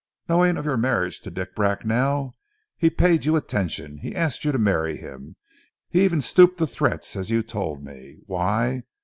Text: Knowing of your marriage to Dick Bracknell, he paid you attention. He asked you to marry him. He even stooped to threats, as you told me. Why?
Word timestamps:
Knowing 0.27 0.57
of 0.57 0.65
your 0.65 0.77
marriage 0.77 1.21
to 1.21 1.29
Dick 1.29 1.53
Bracknell, 1.53 2.33
he 2.75 2.89
paid 2.89 3.23
you 3.23 3.35
attention. 3.35 3.99
He 3.99 4.15
asked 4.15 4.43
you 4.43 4.51
to 4.51 4.57
marry 4.57 4.97
him. 4.97 5.35
He 5.89 6.03
even 6.03 6.21
stooped 6.21 6.57
to 6.57 6.65
threats, 6.65 7.15
as 7.15 7.29
you 7.29 7.43
told 7.43 7.85
me. 7.85 8.17
Why? 8.25 8.81